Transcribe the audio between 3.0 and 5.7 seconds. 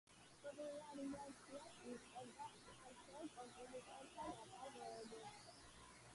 კომპოზიტორთა ნაწარმოებებს.